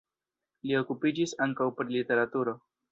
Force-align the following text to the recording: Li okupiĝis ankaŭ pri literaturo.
Li 0.69 0.73
okupiĝis 0.79 1.37
ankaŭ 1.49 1.71
pri 1.79 1.99
literaturo. 1.99 2.61